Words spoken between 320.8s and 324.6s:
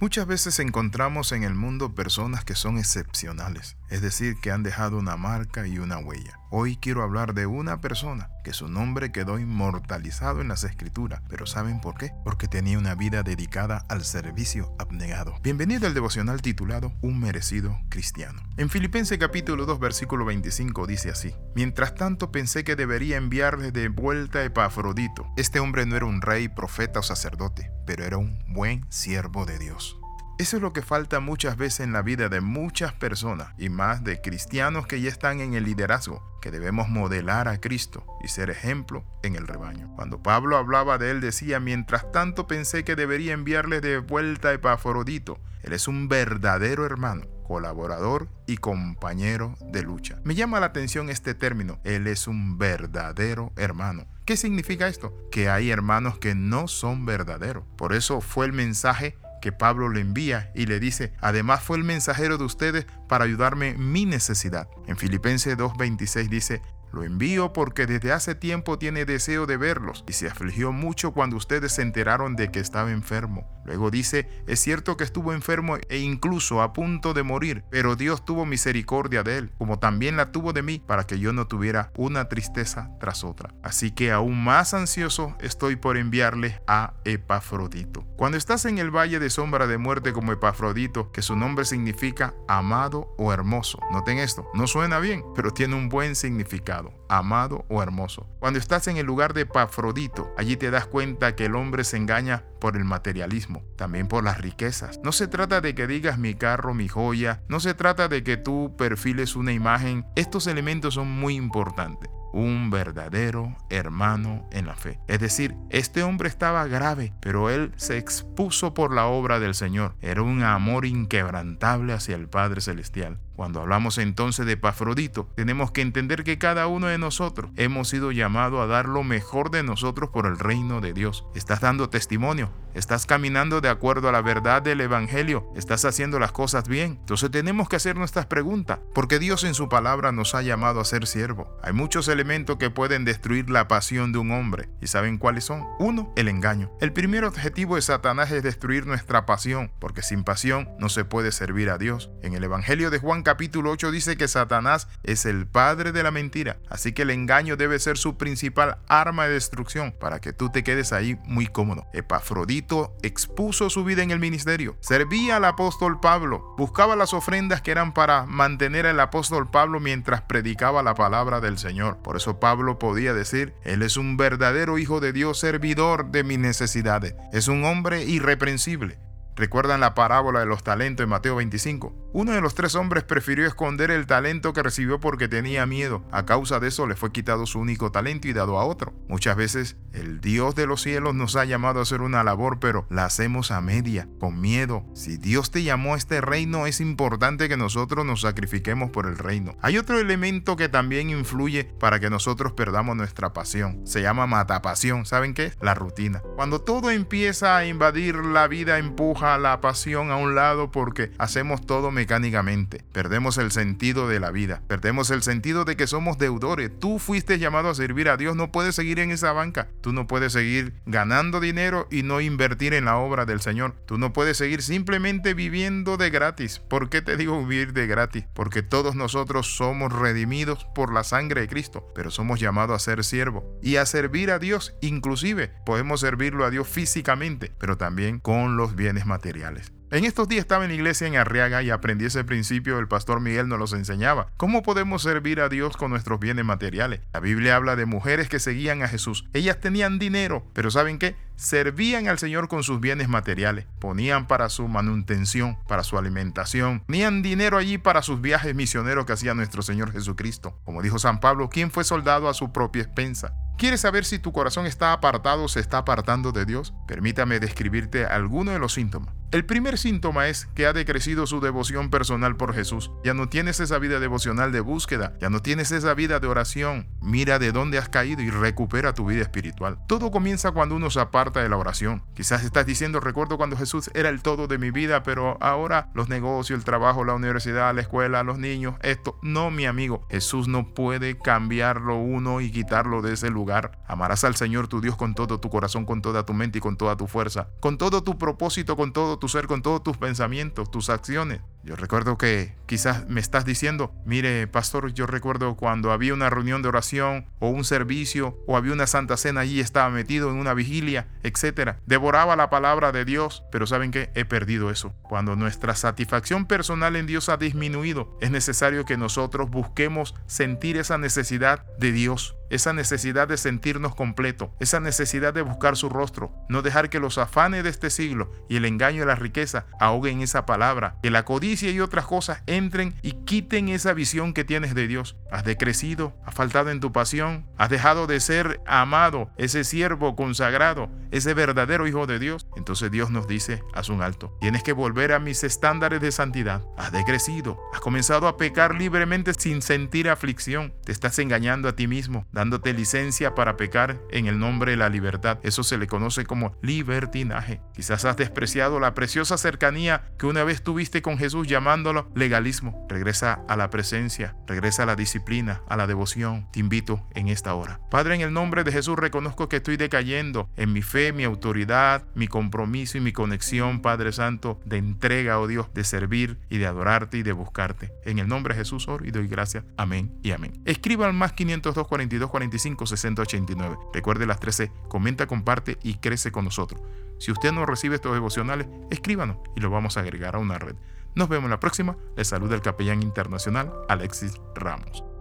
necesidad de Dios esa necesidad de sentirnos completo,